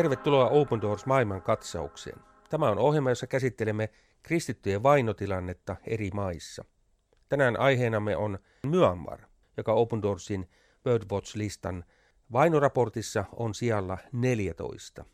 [0.00, 2.18] Tervetuloa Open Doors maailman katsaukseen.
[2.50, 3.88] Tämä on ohjelma, jossa käsittelemme
[4.22, 6.64] kristittyjen vainotilannetta eri maissa.
[7.28, 9.20] Tänään aiheenamme on Myanmar,
[9.56, 10.48] joka Open Doorsin
[10.86, 11.84] World Watch-listan
[12.32, 15.04] vainoraportissa on sijalla 14.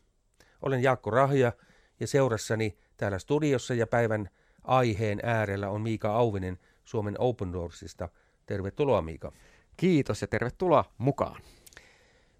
[0.61, 1.51] Olen Jaakko Rahja
[1.99, 4.29] ja seurassani täällä studiossa ja päivän
[4.63, 8.09] aiheen äärellä on Miika Auvinen Suomen Open Doorsista.
[8.45, 9.31] Tervetuloa Miika.
[9.77, 11.41] Kiitos ja tervetuloa mukaan.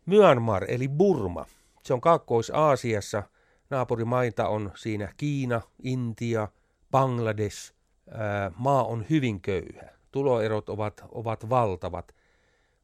[0.05, 1.45] Myanmar eli Burma.
[1.87, 3.23] Se on Kaakkois-Aasiassa.
[3.69, 6.47] Naapurimaita on siinä Kiina, Intia,
[6.91, 7.73] Bangladesh.
[8.55, 9.89] maa on hyvin köyhä.
[10.11, 12.15] Tuloerot ovat, ovat valtavat.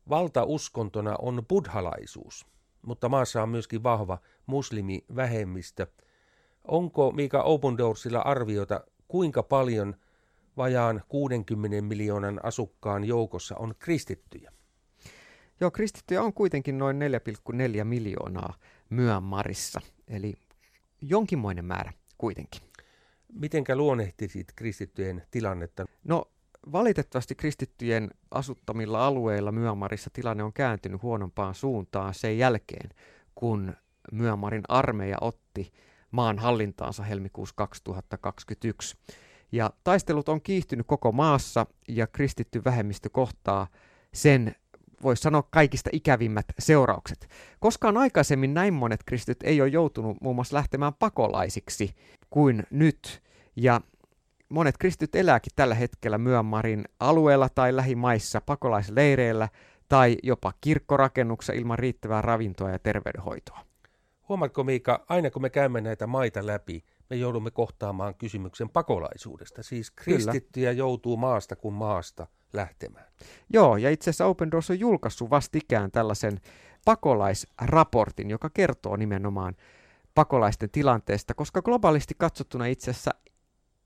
[0.09, 2.45] Valtauskontona on buddhalaisuus,
[2.81, 5.87] mutta maassa on myöskin vahva muslimivähemmistö.
[6.67, 9.95] Onko Mika Open Doorsilla arviota, kuinka paljon
[10.57, 14.51] vajaan 60 miljoonan asukkaan joukossa on kristittyjä?
[15.59, 16.99] Joo, kristittyjä on kuitenkin noin
[17.77, 18.53] 4,4 miljoonaa
[18.93, 20.33] Myanmarissa, eli
[21.01, 22.61] jonkinmoinen määrä kuitenkin.
[23.33, 25.85] Mitenkä luonnehtisit kristittyjen tilannetta?
[26.03, 26.25] No
[26.71, 32.89] valitettavasti kristittyjen asuttamilla alueilla Myanmarissa tilanne on kääntynyt huonompaan suuntaan sen jälkeen,
[33.35, 33.73] kun
[34.11, 35.73] Myanmarin armeija otti
[36.11, 38.97] maan hallintaansa helmikuussa 2021.
[39.51, 43.67] Ja taistelut on kiihtynyt koko maassa ja kristitty vähemmistö kohtaa
[44.13, 44.55] sen
[45.03, 47.27] voisi sanoa kaikista ikävimmät seuraukset.
[47.59, 51.95] Koskaan aikaisemmin näin monet kristityt ei ole joutunut muun muassa lähtemään pakolaisiksi
[52.29, 53.23] kuin nyt.
[53.55, 53.81] Ja
[54.49, 59.49] monet kristityt elääkin tällä hetkellä Myanmarin alueella tai lähimaissa pakolaisleireillä
[59.89, 63.59] tai jopa kirkkorakennuksessa ilman riittävää ravintoa ja terveydenhoitoa.
[64.29, 66.83] Huomaatko Miika, aina kun me käymme näitä maita läpi,
[67.13, 69.63] me joudumme kohtaamaan kysymyksen pakolaisuudesta.
[69.63, 70.79] Siis kristittyjä Kyllä.
[70.79, 73.05] joutuu maasta kuin maasta lähtemään.
[73.49, 76.41] Joo, ja itse asiassa Open Doors on julkaissut vastikään tällaisen
[76.85, 79.55] pakolaisraportin, joka kertoo nimenomaan
[80.15, 83.11] pakolaisten tilanteesta, koska globaalisti katsottuna itse asiassa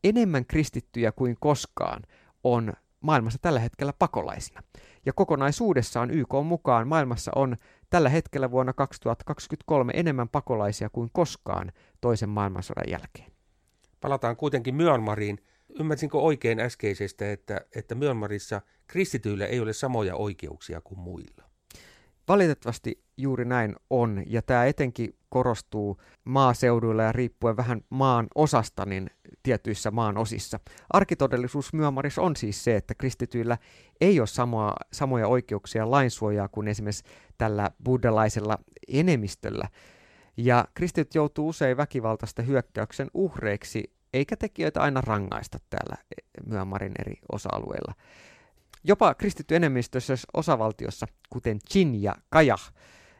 [0.03, 2.01] enemmän kristittyjä kuin koskaan
[2.43, 4.63] on maailmassa tällä hetkellä pakolaisina.
[5.05, 7.57] Ja kokonaisuudessaan YK mukaan maailmassa on
[7.89, 11.71] tällä hetkellä vuonna 2023 enemmän pakolaisia kuin koskaan
[12.01, 13.31] toisen maailmansodan jälkeen.
[14.01, 15.37] Palataan kuitenkin Myanmariin.
[15.79, 21.46] Ymmärsinkö oikein äskeisestä, että, että Myanmarissa kristityillä ei ole samoja oikeuksia kuin muilla?
[22.27, 29.09] Valitettavasti juuri näin on, ja tämä etenkin korostuu maaseuduilla ja riippuen vähän maan osasta, niin
[29.43, 30.59] tietyissä maan osissa.
[30.89, 33.57] Arkitodellisuus Myanmarissa on siis se, että kristityillä
[34.01, 37.03] ei ole samoa, samoja oikeuksia lainsuojaa kuin esimerkiksi
[37.37, 38.57] tällä buddhalaisella
[38.87, 39.69] enemmistöllä.
[40.37, 45.95] Ja kristityt joutuu usein väkivaltaista hyökkäyksen uhreiksi, eikä tekijöitä aina rangaista täällä
[46.45, 47.93] Myanmarin eri osa-alueilla.
[48.87, 52.73] Jopa kristitty enemmistössä osavaltiossa, kuten Chin ja Kajah,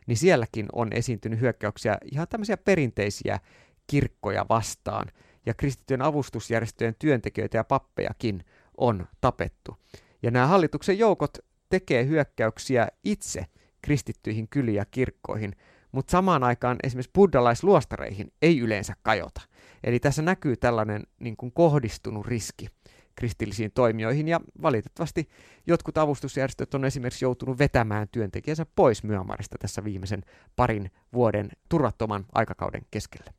[0.07, 3.39] niin sielläkin on esiintynyt hyökkäyksiä ihan tämmöisiä perinteisiä
[3.88, 5.11] kirkkoja vastaan,
[5.45, 8.45] ja kristittyjen avustusjärjestöjen työntekijöitä ja pappejakin
[8.77, 9.77] on tapettu.
[10.23, 11.38] Ja nämä hallituksen joukot
[11.69, 13.45] tekee hyökkäyksiä itse
[13.81, 15.56] kristittyihin kyliin ja kirkkoihin,
[15.91, 19.41] mutta samaan aikaan esimerkiksi buddhalaisluostareihin ei yleensä kajota.
[19.83, 22.67] Eli tässä näkyy tällainen niin kuin kohdistunut riski
[23.17, 25.29] kristillisiin toimijoihin, ja valitettavasti
[25.67, 30.23] jotkut avustusjärjestöt on esimerkiksi joutunut vetämään työntekijänsä pois Myanmarista tässä viimeisen
[30.55, 33.33] parin vuoden turvattoman aikakauden keskellä.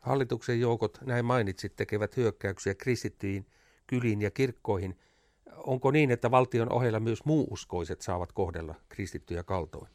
[0.00, 3.46] Hallituksen joukot, näin mainitsit, tekevät hyökkäyksiä kristittyihin
[3.86, 4.98] kyliin ja kirkkoihin.
[5.56, 9.88] Onko niin, että valtion ohella myös muuuskoiset saavat kohdella kristittyjä kaltoin?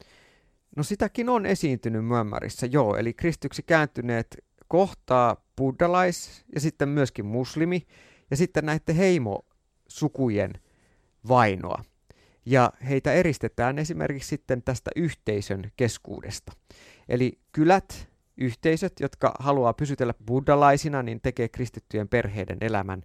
[0.76, 2.96] No sitäkin on esiintynyt Myanmarissa, joo.
[2.96, 7.86] Eli kristyksi kääntyneet kohtaa buddhalais ja sitten myöskin muslimi
[8.30, 10.52] ja sitten näiden heimosukujen
[11.28, 11.84] vainoa.
[12.46, 16.52] Ja heitä eristetään esimerkiksi sitten tästä yhteisön keskuudesta.
[17.08, 23.02] Eli kylät, yhteisöt, jotka haluaa pysytellä buddhalaisina, niin tekee kristittyjen perheiden elämän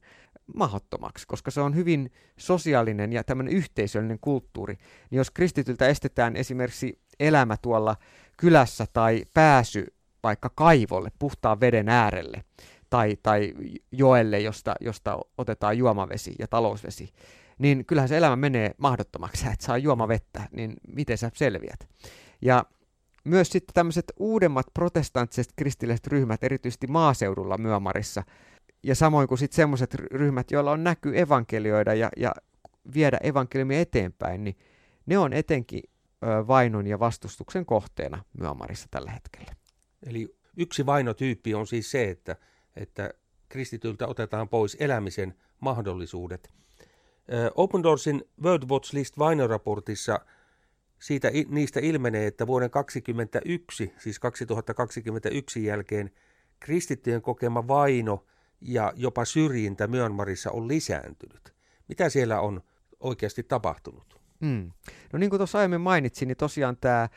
[0.55, 4.77] mahdottomaksi, koska se on hyvin sosiaalinen ja tämmöinen yhteisöllinen kulttuuri.
[5.09, 7.95] Niin jos kristityltä estetään esimerkiksi elämä tuolla
[8.37, 9.85] kylässä tai pääsy
[10.23, 12.43] vaikka kaivolle, puhtaan veden äärelle,
[12.89, 13.53] tai, tai
[13.91, 17.09] joelle, josta, josta otetaan juomavesi ja talousvesi,
[17.59, 21.89] niin kyllähän se elämä menee mahdottomaksi, että saa juomavettä, niin miten sä selviät.
[22.41, 22.65] Ja
[23.23, 28.23] myös sitten tämmöiset uudemmat protestanttiset kristilliset ryhmät, erityisesti maaseudulla Myanmarissa,
[28.83, 32.31] ja samoin kuin sitten semmoiset ryhmät, joilla on näky evankelioida ja, ja
[32.93, 34.57] viedä evankeliumia eteenpäin, niin
[35.05, 35.83] ne on etenkin
[36.47, 39.55] vainon ja vastustuksen kohteena Myanmarissa tällä hetkellä.
[40.05, 42.35] Eli yksi vainotyyppi on siis se, että
[42.75, 43.13] että
[43.49, 46.53] kristityltä otetaan pois elämisen mahdollisuudet.
[47.55, 50.19] Open Doorsin World Watch List vainoraportissa
[50.99, 56.11] siitä, niistä ilmenee, että vuoden 2021, siis 2021 jälkeen
[56.59, 58.25] kristittyjen kokema vaino
[58.61, 61.53] ja jopa syrjintä Myanmarissa on lisääntynyt.
[61.87, 62.61] Mitä siellä on
[62.99, 64.21] oikeasti tapahtunut?
[64.39, 64.71] Mm.
[65.13, 67.09] No niin kuin tuossa aiemmin mainitsin, niin tosiaan tämä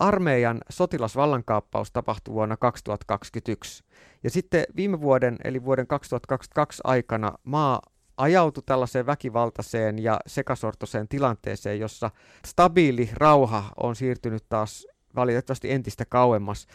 [0.00, 3.84] armeijan sotilasvallankaappaus tapahtui vuonna 2021.
[4.22, 7.82] Ja sitten viime vuoden, eli vuoden 2022 aikana maa
[8.16, 12.10] ajautui tällaiseen väkivaltaiseen ja sekasortoiseen tilanteeseen, jossa
[12.46, 14.86] stabiili rauha on siirtynyt taas
[15.16, 16.66] valitettavasti entistä kauemmas.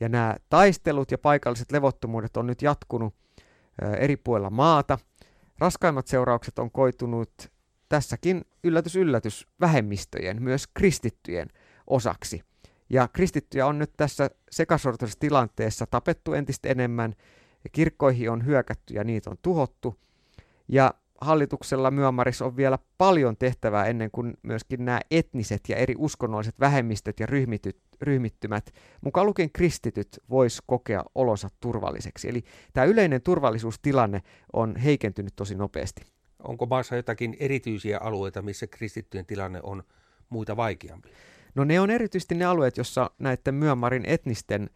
[0.00, 3.14] Ja nämä taistelut ja paikalliset levottomuudet on nyt jatkunut
[3.98, 4.98] eri puolilla maata.
[5.58, 7.32] Raskaimmat seuraukset on koitunut
[7.88, 11.48] tässäkin yllätys yllätys vähemmistöjen, myös kristittyjen
[11.86, 12.42] osaksi.
[12.90, 17.14] Ja kristittyjä on nyt tässä sekasortoisessa tilanteessa tapettu entistä enemmän,
[17.72, 20.00] kirkkoihin on hyökätty ja niitä on tuhottu.
[20.68, 26.60] Ja hallituksella Myanmarissa on vielä paljon tehtävää ennen kuin myöskin nämä etniset ja eri uskonnolliset
[26.60, 28.70] vähemmistöt ja ryhmityt, ryhmittymät,
[29.00, 32.28] mukaan lukien kristityt, vois kokea olonsa turvalliseksi.
[32.28, 34.22] Eli tämä yleinen turvallisuustilanne
[34.52, 36.02] on heikentynyt tosi nopeasti.
[36.38, 39.82] Onko maassa jotakin erityisiä alueita, missä kristittyjen tilanne on
[40.28, 41.08] muita vaikeampi?
[41.54, 44.70] No ne on erityisesti ne alueet, jossa näiden Myanmarin etnisten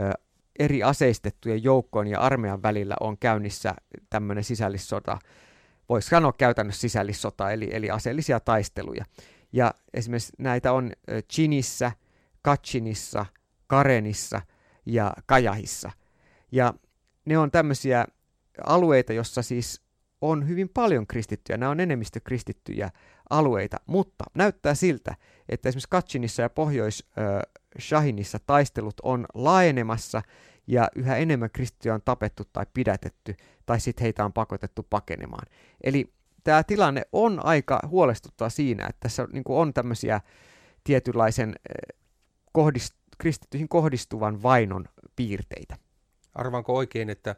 [0.00, 0.12] ö,
[0.58, 3.74] eri aseistettujen joukkojen ja armeijan välillä on käynnissä
[4.10, 5.18] tämmöinen sisällissota,
[5.88, 9.04] voisi sanoa käytännössä sisällissota, eli, eli aseellisia taisteluja.
[9.52, 10.92] Ja esimerkiksi näitä on
[11.32, 11.92] Chinissä,
[12.42, 13.26] Kachinissa,
[13.66, 14.40] Karenissa
[14.86, 15.90] ja Kajahissa.
[16.52, 16.74] Ja
[17.24, 18.04] ne on tämmöisiä
[18.66, 19.82] alueita, jossa siis
[20.20, 21.56] on hyvin paljon kristittyjä.
[21.56, 22.90] Nämä on enemmistö kristittyjä
[23.30, 25.14] alueita, mutta näyttää siltä,
[25.48, 30.22] että esimerkiksi Kachinissa ja Pohjois-Shahinissa taistelut on laajenemassa
[30.66, 33.34] ja yhä enemmän kristittyjä on tapettu tai pidätetty
[33.66, 35.46] tai sitten heitä on pakotettu pakenemaan.
[35.84, 36.12] Eli
[36.44, 40.20] tämä tilanne on aika huolestuttava siinä, että tässä on tämmöisiä
[40.84, 41.54] tietynlaisen
[42.58, 44.84] kohdist- kristittyihin kohdistuvan vainon
[45.16, 45.76] piirteitä.
[46.34, 47.36] Arvanko oikein, että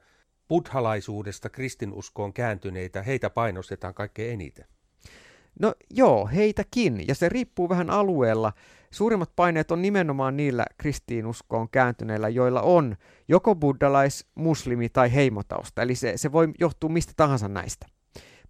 [0.49, 4.67] buddhalaisuudesta kristinuskoon kääntyneitä, heitä painostetaan kaikkein eniten?
[5.61, 8.53] No joo, heitäkin, ja se riippuu vähän alueella.
[8.91, 12.97] Suurimmat paineet on nimenomaan niillä kristiinuskoon kääntyneillä, joilla on
[13.29, 17.87] joko buddhalais, muslimi tai heimotausta, eli se, se voi johtua mistä tahansa näistä.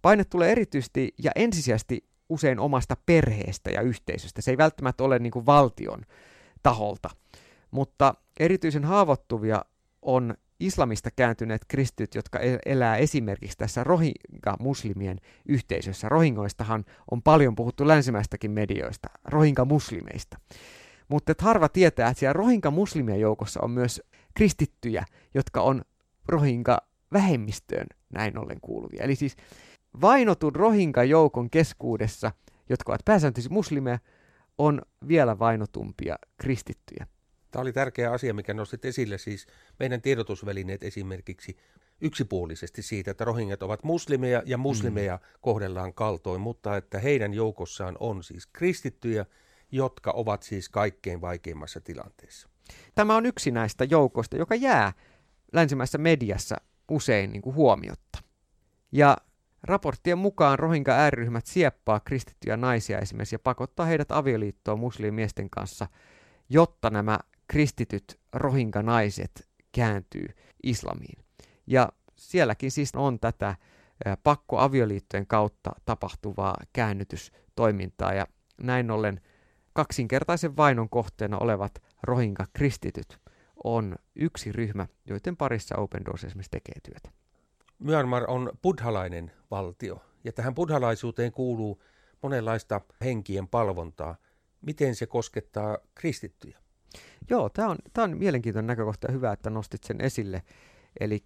[0.01, 4.41] Paine tulee erityisesti ja ensisijaisesti usein omasta perheestä ja yhteisöstä.
[4.41, 6.01] Se ei välttämättä ole niin kuin valtion
[6.63, 7.09] taholta,
[7.71, 9.65] mutta erityisen haavoittuvia
[10.01, 16.09] on islamista kääntyneet kristityt, jotka elää esimerkiksi tässä rohinga-muslimien yhteisössä.
[16.09, 20.37] Rohingoistahan on paljon puhuttu länsimäistäkin medioista, rohinga-muslimeista.
[21.07, 24.01] Mutta harva tietää, että siellä rohinga-muslimien joukossa on myös
[24.33, 25.81] kristittyjä, jotka on
[26.27, 29.03] rohinga-vähemmistöön näin ollen kuuluvia.
[29.03, 29.35] Eli siis
[30.01, 32.31] vainotun rohinga-joukon keskuudessa,
[32.69, 33.99] jotka ovat pääsääntöisesti muslimeja,
[34.57, 37.07] on vielä vainotumpia kristittyjä.
[37.53, 39.47] Tämä oli tärkeä asia, mikä nostit esille, siis
[39.79, 41.57] meidän tiedotusvälineet esimerkiksi
[42.01, 45.39] yksipuolisesti siitä, että rohingat ovat muslimeja ja muslimeja mm.
[45.41, 49.25] kohdellaan kaltoin, mutta että heidän joukossaan on siis kristittyjä,
[49.71, 52.49] jotka ovat siis kaikkein vaikeimmassa tilanteessa.
[52.95, 54.93] Tämä on yksi näistä joukoista, joka jää
[55.53, 56.55] länsimäisessä mediassa
[56.91, 58.19] usein niin kuin huomiotta.
[58.91, 59.17] Ja
[59.63, 65.87] raporttien mukaan rohinka ääriryhmät sieppaa kristittyjä naisia esimerkiksi ja pakottaa heidät avioliittoon muslimiesten kanssa,
[66.49, 67.19] jotta nämä
[67.53, 70.25] kristityt rohinka-naiset kääntyy
[70.63, 71.25] islamiin.
[71.67, 73.55] Ja sielläkin siis on tätä
[74.23, 78.27] pakkoavioliittojen kautta tapahtuvaa käännytystoimintaa ja
[78.61, 79.21] näin ollen
[79.73, 83.19] kaksinkertaisen vainon kohteena olevat rohinka-kristityt
[83.63, 87.09] on yksi ryhmä, joiden parissa Open Doors esimerkiksi tekee työtä.
[87.79, 91.83] Myanmar on buddhalainen valtio ja tähän buddhalaisuuteen kuuluu
[92.21, 94.15] monenlaista henkien palvontaa.
[94.61, 96.62] Miten se koskettaa kristittyjä?
[97.29, 100.43] Joo, tämä on, on mielenkiintoinen näkökohta ja hyvä, että nostit sen esille.
[100.99, 101.23] Eli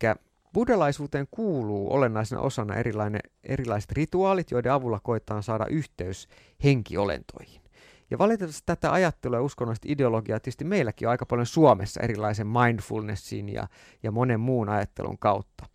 [0.54, 6.28] buddhalaisuuteen kuuluu olennaisena osana erilainen, erilaiset rituaalit, joiden avulla koetaan saada yhteys
[6.64, 7.62] henkiolentoihin.
[8.12, 13.50] Ja valitettavasti tätä ajattelua ja uskonnollista ideologiaa tietysti meilläkin on aika paljon Suomessa erilaisen mindfulnessin
[13.50, 13.68] ja,
[14.04, 15.66] ja monen muun ajattelun kautta.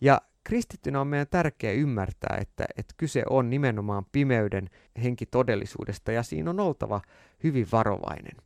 [0.00, 4.70] Ja kristittynä on meidän tärkeää ymmärtää, että, että kyse on nimenomaan pimeyden
[5.02, 7.00] henkitodellisuudesta ja siinä on oltava
[7.44, 8.36] hyvin varovainen.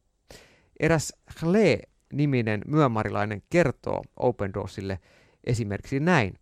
[0.81, 4.99] Eräs Hle-niminen myömarilainen kertoo Open Doorsille
[5.45, 6.35] esimerkiksi näin.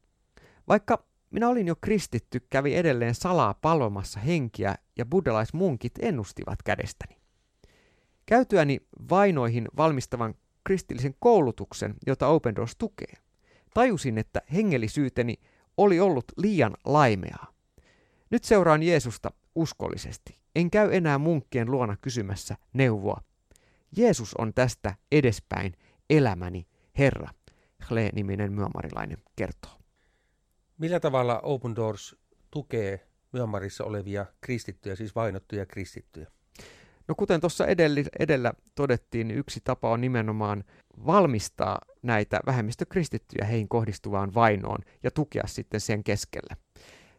[0.69, 7.17] Vaikka minä olin jo kristitty, kävi edelleen salaa palvomassa henkiä ja buddhalaismunkit ennustivat kädestäni.
[8.27, 13.15] Käytyäni vainoihin valmistavan kristillisen koulutuksen, jota Open Doors tukee,
[13.75, 15.35] tajusin, että hengellisyyteni
[15.77, 17.55] oli ollut liian laimeaa.
[18.31, 20.39] Nyt seuraan Jeesusta uskollisesti.
[20.55, 23.21] En käy enää munkkien luona kysymässä neuvoa.
[23.97, 25.73] Jeesus on tästä edespäin
[26.11, 26.67] elämäni
[26.99, 27.29] Herra,
[27.91, 29.73] Hle-niminen myömarilainen kertoo.
[30.79, 32.17] Millä tavalla Open Doors
[32.51, 36.27] tukee Myanmarissa olevia kristittyjä, siis vainottuja kristittyjä?
[37.09, 40.65] No kuten tuossa edellä, edellä todettiin, niin yksi tapa on nimenomaan
[41.07, 46.57] valmistaa näitä vähemmistökristittyjä heihin kohdistuvaan vainoon ja tukea sitten sen keskellä.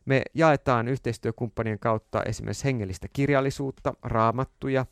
[0.05, 4.85] Me jaetaan yhteistyökumppanien kautta esimerkiksi hengellistä kirjallisuutta, raamattuja,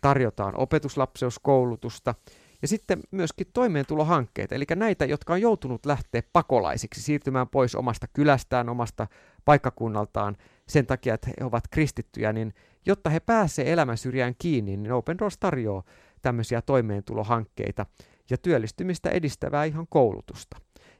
[0.00, 2.14] tarjotaan opetuslapseuskoulutusta
[2.62, 8.68] ja sitten myöskin toimeentulohankkeita, eli näitä, jotka on joutunut lähteä pakolaisiksi, siirtymään pois omasta kylästään,
[8.68, 9.06] omasta
[9.44, 10.36] paikkakunnaltaan
[10.68, 12.54] sen takia, että he ovat kristittyjä, niin
[12.86, 15.82] jotta he pääsevät elämän syrjään kiinni, niin Open Doors tarjoaa
[16.22, 17.86] tämmöisiä toimeentulohankkeita
[18.30, 20.56] ja työllistymistä edistävää ihan koulutusta.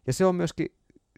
[0.07, 0.69] Ja se on myöskin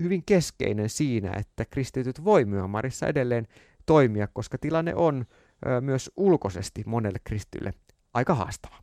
[0.00, 3.46] hyvin keskeinen siinä, että kristityt voi Myanmarissa edelleen
[3.86, 5.26] toimia, koska tilanne on
[5.80, 7.72] myös ulkoisesti monelle kristylle
[8.14, 8.76] aika haastava.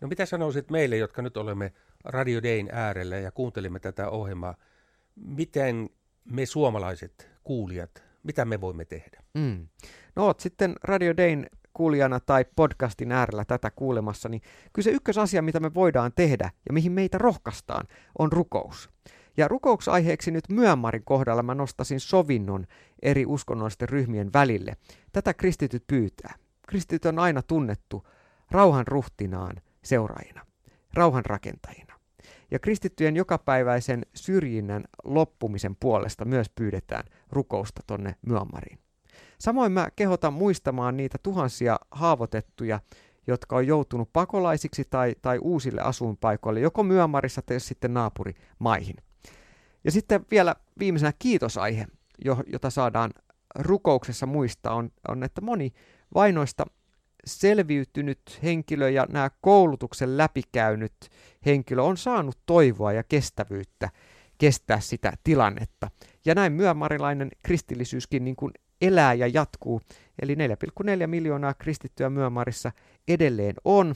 [0.00, 1.72] No mitä sanoisit meille, jotka nyt olemme
[2.04, 4.54] Radio Dayn äärellä ja kuuntelimme tätä ohjelmaa,
[5.14, 5.90] miten
[6.24, 9.22] me suomalaiset kuulijat, mitä me voimme tehdä?
[9.34, 9.68] Mm.
[10.16, 15.42] No oot sitten Radio Dayn kuulijana tai podcastin äärellä tätä kuulemassa, niin kyllä se ykkösasia,
[15.42, 17.86] mitä me voidaan tehdä ja mihin meitä rohkaistaan,
[18.18, 18.90] on rukous.
[19.36, 22.66] Ja rukousaiheeksi nyt Myönmarin kohdalla mä nostasin sovinnon
[23.02, 24.76] eri uskonnollisten ryhmien välille.
[25.12, 26.34] Tätä kristityt pyytää.
[26.68, 28.06] Kristityt on aina tunnettu
[28.50, 30.46] rauhan ruhtinaan seuraajina,
[30.94, 32.00] rauhan rakentajina.
[32.50, 38.78] Ja kristittyjen jokapäiväisen syrjinnän loppumisen puolesta myös pyydetään rukousta tonne Myanmariin.
[39.38, 42.80] Samoin mä kehotan muistamaan niitä tuhansia haavoitettuja,
[43.26, 48.96] jotka on joutunut pakolaisiksi tai, tai uusille asuinpaikoille, joko Myanmarissa tai sitten naapurimaihin.
[49.84, 51.86] Ja sitten vielä viimeisenä kiitosaihe,
[52.46, 53.10] jota saadaan
[53.54, 55.72] rukouksessa muistaa, on, on että moni
[56.14, 56.66] vainoista
[57.24, 60.92] selviytynyt henkilö ja nämä koulutuksen läpikäynyt
[61.46, 63.88] henkilö on saanut toivoa ja kestävyyttä
[64.38, 65.90] kestää sitä tilannetta.
[66.24, 69.80] Ja näin myömarilainen kristillisyyskin niin kuin elää ja jatkuu.
[70.22, 72.72] Eli 4,4 miljoonaa kristittyä Myömarissa
[73.08, 73.94] edelleen on,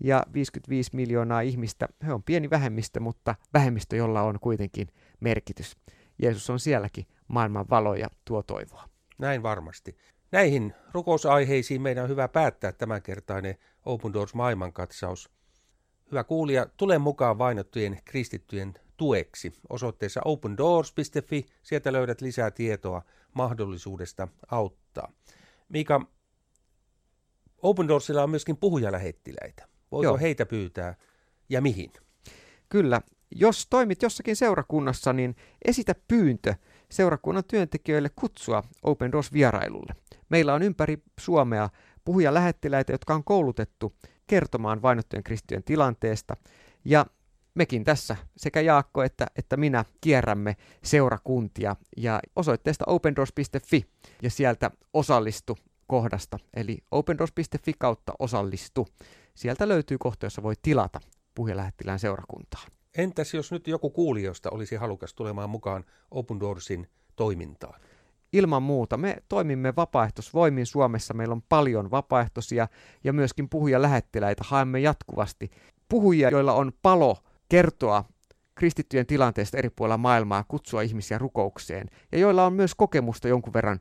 [0.00, 4.88] ja 55 miljoonaa ihmistä, he on pieni vähemmistö, mutta vähemmistö, jolla on kuitenkin
[5.20, 5.76] merkitys.
[6.22, 8.88] Jeesus on sielläkin maailman valo ja tuo toivoa.
[9.18, 9.96] Näin varmasti.
[10.32, 13.54] Näihin rukousaiheisiin meidän on hyvä päättää tämänkertainen
[13.84, 15.30] Open Doors maailmankatsaus.
[16.10, 21.46] Hyvä kuulija, tule mukaan vainottujen kristittyjen tueksi osoitteessa opendoors.fi.
[21.62, 23.02] Sieltä löydät lisää tietoa
[23.34, 25.12] mahdollisuudesta auttaa.
[25.68, 26.06] Miika,
[27.62, 29.68] Open Doorsilla on myöskin puhujalähettiläitä.
[29.92, 30.18] Voiko Joo.
[30.18, 30.94] heitä pyytää
[31.48, 31.92] ja mihin?
[32.68, 33.00] Kyllä.
[33.30, 36.54] Jos toimit jossakin seurakunnassa, niin esitä pyyntö
[36.90, 39.94] seurakunnan työntekijöille kutsua Open Doors vierailulle.
[40.28, 41.68] Meillä on ympäri Suomea
[42.04, 46.36] puhujalähettiläitä, jotka on koulutettu kertomaan vainottujen kristittyjen tilanteesta.
[46.84, 47.06] Ja
[47.54, 53.84] mekin tässä, sekä Jaakko että, että minä, kierrämme seurakuntia ja osoitteesta opendoors.fi
[54.22, 55.58] ja sieltä osallistu
[55.90, 58.88] kohdasta, eli opendoors.fi kautta osallistu.
[59.34, 61.00] Sieltä löytyy kohta, jossa voi tilata
[61.34, 62.66] puhujalähettilään seurakuntaan.
[62.96, 67.80] Entäs jos nyt joku kuulijoista olisi halukas tulemaan mukaan Open Doorsin toimintaan?
[68.32, 68.96] Ilman muuta.
[68.96, 71.14] Me toimimme vapaaehtoisvoimin Suomessa.
[71.14, 72.68] Meillä on paljon vapaaehtoisia
[73.04, 74.44] ja myöskin puhuja lähettiläitä.
[74.46, 75.50] Haemme jatkuvasti
[75.88, 77.18] puhujia, joilla on palo
[77.48, 78.04] kertoa
[78.54, 83.78] kristittyjen tilanteesta eri puolilla maailmaa, kutsua ihmisiä rukoukseen ja joilla on myös kokemusta jonkun verran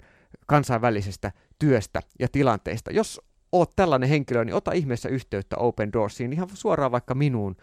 [0.49, 2.91] kansainvälisestä työstä ja tilanteista.
[2.91, 7.55] Jos oot tällainen henkilö, niin ota ihmeessä yhteyttä Open Doorsiin ihan suoraan vaikka minuun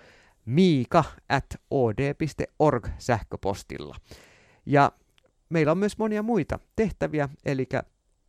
[0.44, 3.96] miika at od.org sähköpostilla.
[4.66, 4.92] Ja
[5.48, 7.68] meillä on myös monia muita tehtäviä, eli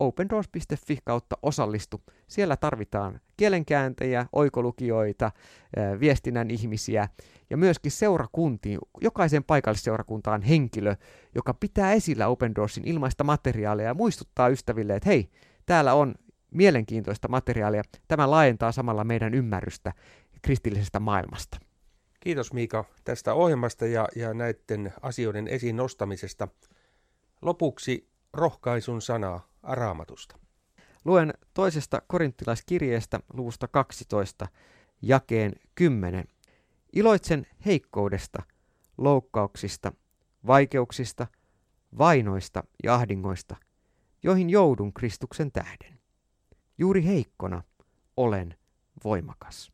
[0.00, 2.00] opendoors.fi kautta osallistu.
[2.28, 5.30] Siellä tarvitaan kielenkääntäjiä, oikolukijoita,
[6.00, 7.08] viestinnän ihmisiä
[7.50, 8.78] ja myöskin seurakuntiin.
[9.00, 10.96] Jokaisen paikallisseurakuntaan henkilö,
[11.34, 15.30] joka pitää esillä Open Doorsin ilmaista materiaalia ja muistuttaa ystäville, että hei,
[15.66, 16.14] täällä on
[16.50, 17.82] mielenkiintoista materiaalia.
[18.08, 19.92] Tämä laajentaa samalla meidän ymmärrystä
[20.42, 21.58] kristillisestä maailmasta.
[22.20, 26.48] Kiitos Miika tästä ohjelmasta ja, ja näiden asioiden esiin nostamisesta.
[27.42, 30.38] Lopuksi rohkaisun sanaa raamatusta.
[31.04, 34.48] Luen toisesta korinttilaiskirjeestä luvusta 12
[35.02, 36.24] jakeen 10.
[36.92, 38.42] Iloitsen heikkoudesta,
[38.98, 39.92] loukkauksista,
[40.46, 41.26] vaikeuksista,
[41.98, 43.56] vainoista ja ahdingoista,
[44.22, 46.00] joihin joudun Kristuksen tähden.
[46.78, 47.62] Juuri heikkona
[48.16, 48.54] olen
[49.04, 49.72] voimakas.